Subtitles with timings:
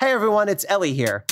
[0.00, 1.24] Hey everyone, it's Elie here.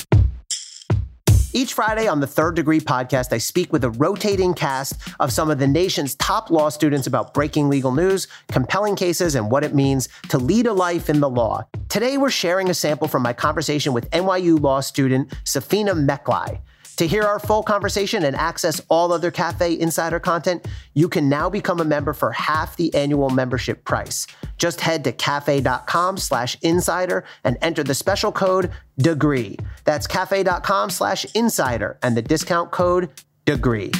[1.53, 5.49] Each Friday on the Third Degree podcast, I speak with a rotating cast of some
[5.49, 9.73] of the nation's top law students about breaking legal news, compelling cases, and what it
[9.73, 11.65] means to lead a life in the law.
[11.87, 16.59] Today, we're sharing a sample from my conversation with NYU law student Safeena Mecklai.
[16.97, 21.47] To hear our full conversation and access all other Cafe Insider content, you can now
[21.47, 24.25] become a member for half the annual membership price.
[24.57, 29.59] Just head to cafe.com slash insider and enter the special code DEGREE.
[29.83, 33.11] That's cafe.com slash insider and the discount code
[33.45, 33.91] DEGREE.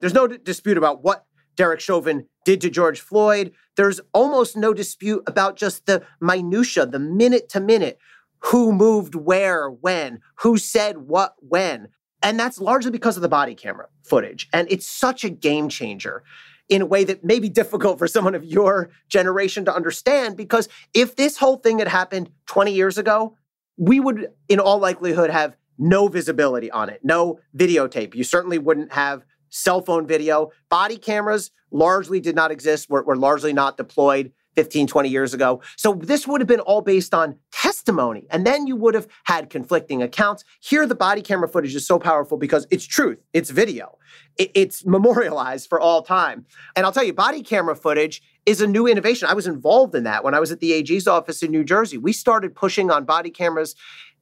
[0.00, 1.24] There's no d- dispute about what
[1.56, 3.52] Derek Chauvin did to George Floyd.
[3.78, 7.98] There's almost no dispute about just the minutia, the minute to minute
[8.40, 11.88] who moved where, when, who said what, when.
[12.22, 14.48] And that's largely because of the body camera footage.
[14.52, 16.22] And it's such a game changer
[16.68, 20.36] in a way that may be difficult for someone of your generation to understand.
[20.36, 23.36] Because if this whole thing had happened 20 years ago,
[23.76, 28.14] we would, in all likelihood, have no visibility on it, no videotape.
[28.14, 30.50] You certainly wouldn't have cell phone video.
[30.68, 35.60] Body cameras largely did not exist, were, were largely not deployed 15, 20 years ago.
[35.76, 38.26] So this would have been all based on testimony.
[38.30, 40.44] And then you would have had conflicting accounts.
[40.60, 43.98] Here, the body camera footage is so powerful because it's truth, it's video,
[44.36, 46.46] it's memorialized for all time.
[46.76, 49.28] And I'll tell you, body camera footage is a new innovation.
[49.28, 51.98] I was involved in that when I was at the AG's office in New Jersey.
[51.98, 53.74] We started pushing on body cameras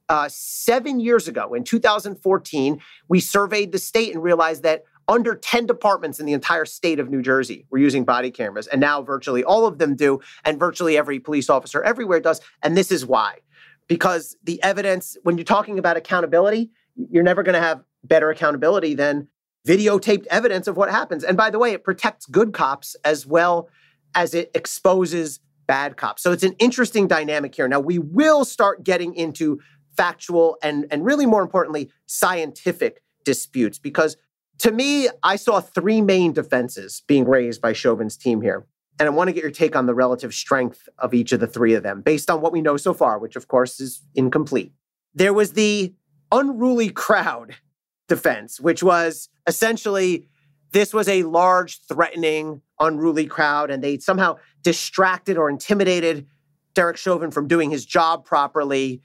[0.09, 2.81] uh, seven years ago in 2014.
[3.07, 7.09] We surveyed the state and realized that under 10 departments in the entire state of
[7.09, 8.67] New Jersey were using body cameras.
[8.67, 10.19] And now virtually all of them do.
[10.45, 12.41] And virtually every police officer everywhere does.
[12.61, 13.39] And this is why.
[13.87, 18.93] Because the evidence, when you're talking about accountability, you're never going to have better accountability
[18.93, 19.27] than
[19.67, 21.23] videotaped evidence of what happens.
[21.23, 23.69] And by the way, it protects good cops as well
[24.15, 26.21] as it exposes bad cops.
[26.21, 27.67] So it's an interesting dynamic here.
[27.67, 29.59] Now, we will start getting into
[29.95, 34.17] factual and, and really more importantly, scientific disputes because
[34.59, 38.65] to me, I saw three main defenses being raised by Chauvin's team here.
[38.99, 41.47] And I want to get your take on the relative strength of each of the
[41.47, 44.71] three of them based on what we know so far, which of course is incomplete.
[45.15, 45.93] There was the
[46.31, 47.55] unruly crowd
[48.07, 50.27] defense, which was essentially
[50.71, 56.25] this was a large, threatening, unruly crowd, and they somehow distracted or intimidated
[56.73, 59.01] Derek Chauvin from doing his job properly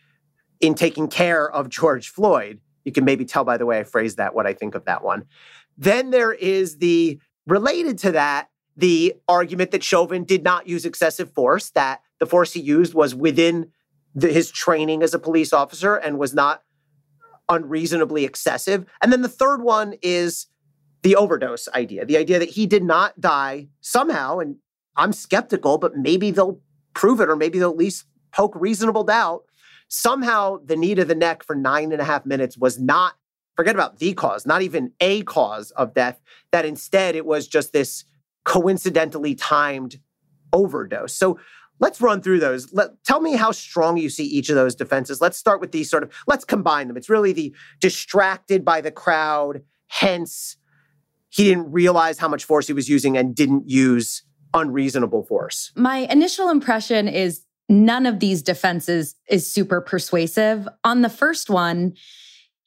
[0.61, 2.61] in taking care of George Floyd.
[2.89, 5.05] You can maybe tell by the way I phrased that what I think of that
[5.05, 5.27] one.
[5.77, 11.31] Then there is the related to that, the argument that Chauvin did not use excessive
[11.35, 13.71] force, that the force he used was within
[14.15, 16.63] the, his training as a police officer and was not
[17.51, 18.87] unreasonably excessive.
[19.03, 20.47] And then the third one is
[21.03, 24.39] the overdose idea, the idea that he did not die somehow.
[24.39, 24.57] And
[24.97, 26.59] I'm skeptical, but maybe they'll
[26.95, 29.45] prove it or maybe they'll at least poke reasonable doubt
[29.89, 33.15] somehow the knee to the neck for nine and a half minutes was not,
[33.57, 36.21] forget about the cause, not even a cause of death,
[36.53, 38.05] that instead it was just this
[38.45, 39.99] coincidentally timed
[40.53, 41.13] overdose.
[41.13, 41.39] So
[41.81, 42.73] let's run through those.
[42.73, 45.21] Let, tell me how strong you see each of those defenses.
[45.21, 46.97] Let's start with these sort of, let's combine them.
[46.97, 50.57] It's really the distracted by the crowd, hence,
[51.31, 54.23] he didn't realize how much force he was using and didn't use
[54.55, 55.73] unreasonable force.
[55.77, 60.69] My initial impression is none of these defenses is super persuasive.
[60.85, 61.95] On the first one,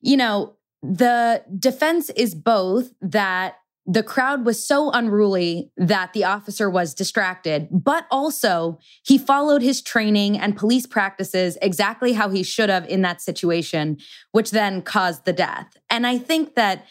[0.02, 3.56] you know, the defense is both that
[3.88, 9.82] the crowd was so unruly that the officer was distracted, but also he followed his
[9.82, 13.98] training and police practices exactly how he should have in that situation,
[14.32, 15.78] which then caused the death.
[15.90, 16.86] And I think that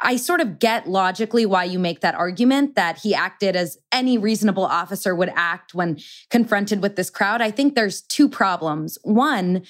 [0.00, 4.18] I sort of get logically why you make that argument that he acted as any
[4.18, 5.98] reasonable officer would act when
[6.30, 7.40] confronted with this crowd.
[7.40, 8.98] I think there's two problems.
[9.02, 9.62] One,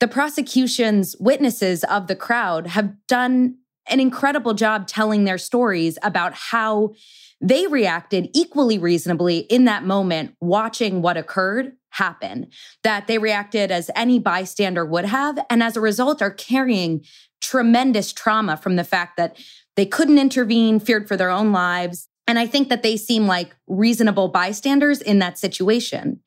[0.00, 3.56] the prosecution's witnesses of the crowd have done
[3.88, 6.94] an incredible job telling their stories about how
[7.40, 12.48] they reacted equally reasonably in that moment, watching what occurred happen,
[12.82, 17.02] that they reacted as any bystander would have, and as a result are carrying
[17.48, 19.36] tremendous trauma from the fact that
[19.74, 22.08] they couldn't intervene, feared for their own lives.
[22.26, 26.20] And I think that they seem like reasonable bystanders in that situation.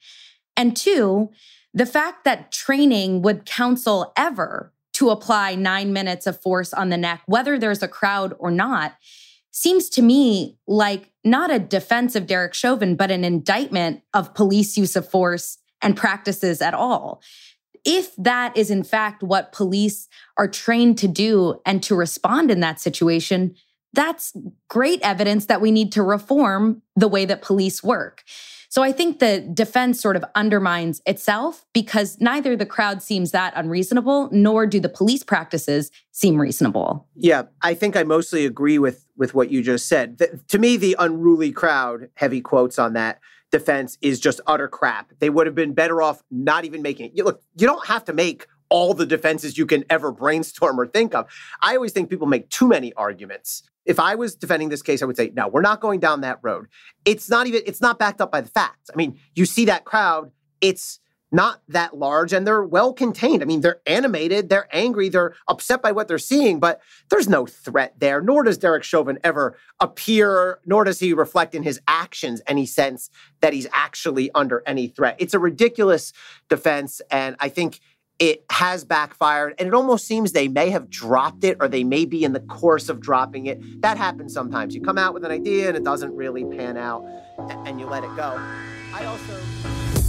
[0.57, 1.29] And two,
[1.75, 6.97] the fact that training would counsel ever to apply nine minutes of force on the
[6.97, 8.95] neck, whether there's a crowd or not,
[9.51, 14.75] seems to me like not a defense of Derek Chauvin, but an indictment of police
[14.75, 17.21] use of force and practices at all
[17.85, 20.07] if that is in fact what police
[20.37, 23.55] are trained to do and to respond in that situation,
[23.93, 24.35] that's
[24.69, 28.23] great evidence that we need to reform the way that police work.
[28.69, 33.51] So I think the defense sort of undermines itself because neither the crowd seems that
[33.57, 37.05] unreasonable, nor do the police practices seem reasonable.
[37.17, 40.19] Yeah, I think I mostly agree with with what you just said.
[40.19, 43.19] The, to me, the unruly crowd, heavy quotes on that
[43.51, 45.11] defense, is just utter crap.
[45.19, 47.11] They would have been better off not even making it.
[47.15, 50.87] You, look, you don't have to make all the defenses you can ever brainstorm or
[50.87, 51.27] think of.
[51.61, 53.63] I always think people make too many arguments.
[53.85, 56.39] If I was defending this case, I would say, no, we're not going down that
[56.41, 56.67] road.
[57.03, 58.89] It's not even, it's not backed up by the facts.
[58.91, 60.31] I mean, you see that crowd,
[60.61, 60.99] it's
[61.31, 63.41] not that large and they're well contained.
[63.41, 67.45] I mean, they're animated, they're angry, they're upset by what they're seeing, but there's no
[67.45, 68.21] threat there.
[68.21, 73.09] Nor does Derek Chauvin ever appear, nor does he reflect in his actions any sense
[73.39, 75.15] that he's actually under any threat.
[75.19, 76.11] It's a ridiculous
[76.49, 77.01] defense.
[77.09, 77.79] And I think
[78.19, 82.05] it has backfired and it almost seems they may have dropped it or they may
[82.05, 83.81] be in the course of dropping it.
[83.81, 84.75] That happens sometimes.
[84.75, 87.03] You come out with an idea and it doesn't really pan out
[87.65, 88.35] and you let it go.
[88.93, 90.00] I also.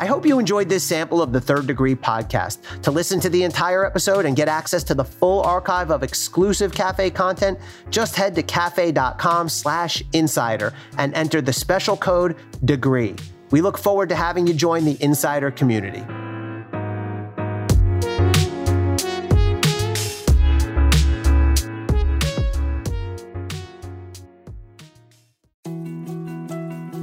[0.00, 2.80] I hope you enjoyed this sample of the Third Degree podcast.
[2.80, 6.72] To listen to the entire episode and get access to the full archive of exclusive
[6.72, 7.58] cafe content,
[7.90, 13.14] just head to cafe.com slash insider and enter the special code DEGREE.
[13.50, 16.02] We look forward to having you join the insider community.